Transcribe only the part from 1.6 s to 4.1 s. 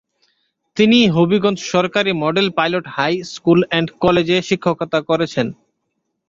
সরকারি model pilot high school and